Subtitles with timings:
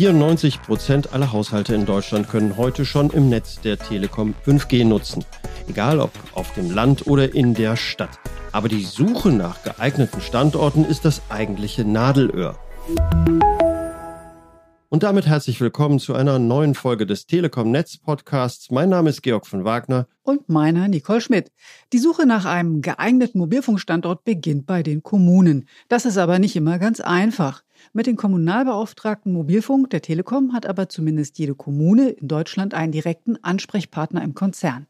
[0.00, 5.26] 94 Prozent aller Haushalte in Deutschland können heute schon im Netz der Telekom 5G nutzen.
[5.68, 8.18] Egal ob auf dem Land oder in der Stadt.
[8.50, 12.58] Aber die Suche nach geeigneten Standorten ist das eigentliche Nadelöhr.
[14.88, 18.70] Und damit herzlich willkommen zu einer neuen Folge des Telekom Netz Podcasts.
[18.70, 20.08] Mein Name ist Georg von Wagner.
[20.22, 21.52] Und meiner Nicole Schmidt.
[21.92, 25.68] Die Suche nach einem geeigneten Mobilfunkstandort beginnt bei den Kommunen.
[25.88, 27.62] Das ist aber nicht immer ganz einfach.
[27.92, 33.42] Mit den Kommunalbeauftragten Mobilfunk der Telekom hat aber zumindest jede Kommune in Deutschland einen direkten
[33.42, 34.86] Ansprechpartner im Konzern.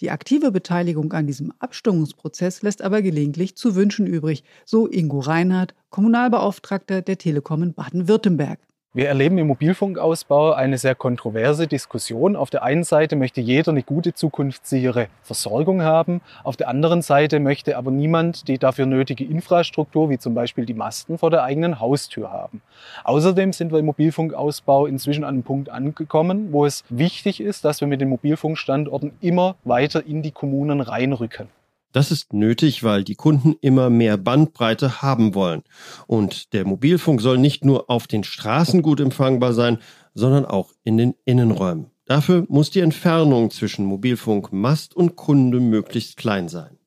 [0.00, 5.74] Die aktive Beteiligung an diesem Abstimmungsprozess lässt aber gelegentlich zu wünschen übrig, so Ingo Reinhardt,
[5.90, 8.58] Kommunalbeauftragter der Telekom in Baden-Württemberg.
[8.96, 12.36] Wir erleben im Mobilfunkausbau eine sehr kontroverse Diskussion.
[12.36, 16.20] Auf der einen Seite möchte jeder eine gute zukunftssichere Versorgung haben.
[16.44, 20.74] Auf der anderen Seite möchte aber niemand die dafür nötige Infrastruktur, wie zum Beispiel die
[20.74, 22.62] Masten, vor der eigenen Haustür haben.
[23.02, 27.80] Außerdem sind wir im Mobilfunkausbau inzwischen an einem Punkt angekommen, wo es wichtig ist, dass
[27.80, 31.48] wir mit den Mobilfunkstandorten immer weiter in die Kommunen reinrücken.
[31.94, 35.62] Das ist nötig, weil die Kunden immer mehr Bandbreite haben wollen.
[36.08, 39.78] Und der Mobilfunk soll nicht nur auf den Straßen gut empfangbar sein,
[40.12, 41.92] sondern auch in den Innenräumen.
[42.04, 46.78] Dafür muss die Entfernung zwischen Mobilfunkmast und Kunde möglichst klein sein.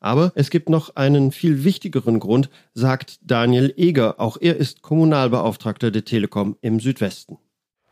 [0.00, 4.18] Aber es gibt noch einen viel wichtigeren Grund, sagt Daniel Eger.
[4.18, 7.38] Auch er ist Kommunalbeauftragter der Telekom im Südwesten.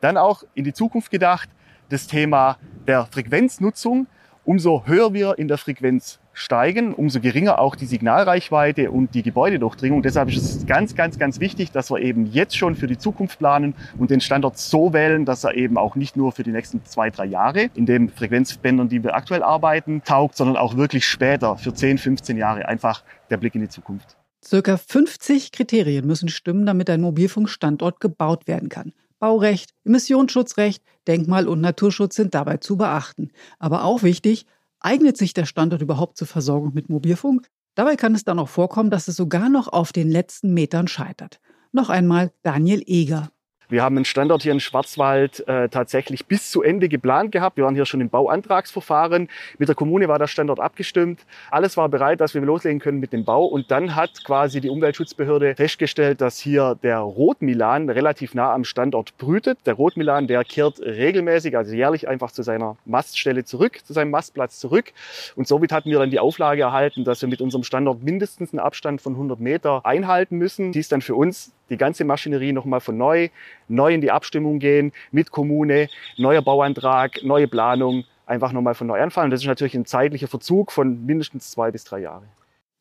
[0.01, 1.47] Dann auch in die Zukunft gedacht,
[1.87, 2.57] das Thema
[2.87, 4.07] der Frequenznutzung.
[4.43, 10.03] Umso höher wir in der Frequenz steigen, umso geringer auch die Signalreichweite und die Gebäudedurchdringung.
[10.03, 13.39] Deshalb ist es ganz, ganz, ganz wichtig, dass wir eben jetzt schon für die Zukunft
[13.39, 16.85] planen und den Standort so wählen, dass er eben auch nicht nur für die nächsten
[16.85, 21.57] zwei, drei Jahre in den Frequenzbändern, die wir aktuell arbeiten, taugt, sondern auch wirklich später
[21.57, 22.67] für 10, 15 Jahre.
[22.67, 24.15] Einfach der Blick in die Zukunft.
[24.45, 28.93] Circa 50 Kriterien müssen stimmen, damit ein Mobilfunkstandort gebaut werden kann.
[29.17, 33.31] Baurecht, Emissionsschutzrecht, Denkmal- und Naturschutz sind dabei zu beachten.
[33.57, 34.45] Aber auch wichtig,
[34.87, 37.49] Eignet sich der Standort überhaupt zur Versorgung mit Mobilfunk?
[37.75, 41.41] Dabei kann es dann auch vorkommen, dass es sogar noch auf den letzten Metern scheitert.
[41.73, 43.29] Noch einmal Daniel Eger.
[43.69, 47.57] Wir haben einen Standort hier in Schwarzwald äh, tatsächlich bis zu Ende geplant gehabt.
[47.57, 49.27] Wir waren hier schon im Bauantragsverfahren.
[49.57, 51.25] Mit der Kommune war der Standort abgestimmt.
[51.51, 53.45] Alles war bereit, dass wir loslegen können mit dem Bau.
[53.45, 59.17] Und dann hat quasi die Umweltschutzbehörde festgestellt, dass hier der Rotmilan relativ nah am Standort
[59.17, 59.59] brütet.
[59.65, 64.59] Der Rotmilan, der kehrt regelmäßig, also jährlich einfach zu seiner Maststelle zurück, zu seinem Mastplatz
[64.59, 64.93] zurück.
[65.35, 68.59] Und somit hatten wir dann die Auflage erhalten, dass wir mit unserem Standort mindestens einen
[68.59, 70.71] Abstand von 100 Meter einhalten müssen.
[70.71, 73.29] Dies dann für uns die ganze Maschinerie nochmal von neu,
[73.67, 79.01] neu in die Abstimmung gehen mit Kommune, neuer Bauantrag, neue Planung, einfach nochmal von neu
[79.01, 79.31] anfangen.
[79.31, 82.27] Das ist natürlich ein zeitlicher Verzug von mindestens zwei bis drei Jahren.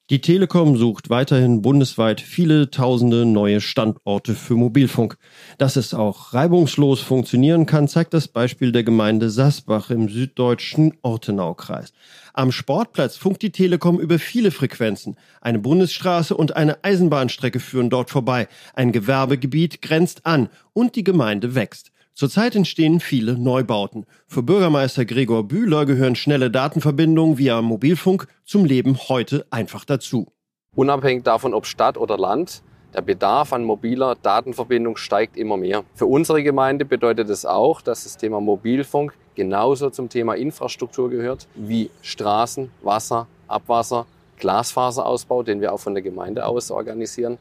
[0.08, 5.18] Die Telekom sucht weiterhin bundesweit viele tausende neue Standorte für Mobilfunk.
[5.58, 11.92] Dass es auch reibungslos funktionieren kann, zeigt das Beispiel der Gemeinde Sasbach im süddeutschen Ortenaukreis.
[12.34, 15.16] Am Sportplatz funkt die Telekom über viele Frequenzen.
[15.40, 18.46] Eine Bundesstraße und eine Eisenbahnstrecke führen dort vorbei.
[18.74, 21.90] Ein Gewerbegebiet grenzt an und die Gemeinde wächst.
[22.16, 24.06] Zurzeit entstehen viele Neubauten.
[24.26, 30.26] Für Bürgermeister Gregor Bühler gehören schnelle Datenverbindungen via Mobilfunk zum Leben heute einfach dazu.
[30.74, 32.62] Unabhängig davon, ob Stadt oder Land,
[32.94, 35.84] der Bedarf an mobiler Datenverbindung steigt immer mehr.
[35.92, 41.46] Für unsere Gemeinde bedeutet es auch, dass das Thema Mobilfunk genauso zum Thema Infrastruktur gehört
[41.54, 44.06] wie Straßen, Wasser, Abwasser,
[44.38, 47.36] Glasfaserausbau, den wir auch von der Gemeinde aus organisieren.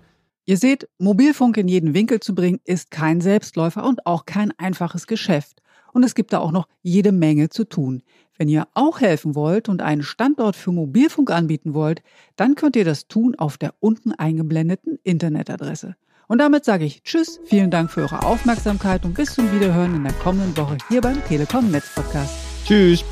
[0.46, 5.08] Ihr seht, Mobilfunk in jeden Winkel zu bringen, ist kein Selbstläufer und auch kein einfaches
[5.08, 5.62] Geschäft.
[5.92, 8.04] Und es gibt da auch noch jede Menge zu tun.
[8.38, 12.04] Wenn ihr auch helfen wollt und einen Standort für Mobilfunk anbieten wollt,
[12.36, 15.96] dann könnt ihr das tun auf der unten eingeblendeten Internetadresse.
[16.28, 20.04] Und damit sage ich Tschüss, vielen Dank für eure Aufmerksamkeit und bis zum Wiederhören in
[20.04, 22.36] der kommenden Woche hier beim Telekom Netz Podcast.
[22.66, 23.04] Tschüss.